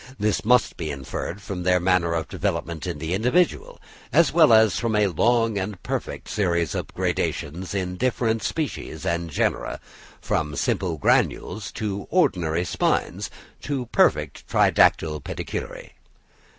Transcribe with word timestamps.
This 0.17 0.43
may 0.43 0.57
be 0.77 0.89
inferred 0.89 1.43
from 1.43 1.61
their 1.61 1.79
manner 1.79 2.15
of 2.15 2.27
development 2.27 2.87
in 2.87 2.97
the 2.97 3.13
individual, 3.13 3.79
as 4.11 4.33
well 4.33 4.51
as 4.51 4.79
from 4.79 4.95
a 4.95 5.05
long 5.05 5.59
and 5.59 5.79
perfect 5.83 6.27
series 6.27 6.73
of 6.73 6.91
gradations 6.95 7.75
in 7.75 7.97
different 7.97 8.41
species 8.41 9.05
and 9.05 9.29
genera, 9.29 9.79
from 10.19 10.55
simple 10.55 10.97
granules 10.97 11.71
to 11.73 12.07
ordinary 12.09 12.65
spines, 12.65 13.29
to 13.61 13.85
perfect 13.91 14.47
tridactyle 14.49 15.21
pedicellariæ. 15.21 15.91